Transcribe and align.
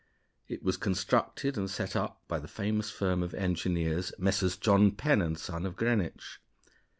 It 0.47 0.63
was 0.63 0.77
constructed 0.77 1.59
and 1.59 1.69
set 1.69 1.95
up 1.95 2.23
by 2.27 2.39
the 2.39 2.47
famous 2.47 2.89
firm 2.89 3.21
of 3.21 3.35
engineers, 3.35 4.11
Messrs. 4.17 4.57
John 4.57 4.89
Penn 4.93 5.35
& 5.35 5.35
Son, 5.35 5.63
of 5.63 5.75
Greenwich. 5.75 6.39